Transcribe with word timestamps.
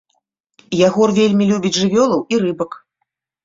Ягор 0.87 1.13
вельмі 1.19 1.49
любіць 1.51 1.75
жывёлаў 1.81 2.27
і 2.33 2.43
рыбак. 2.49 2.71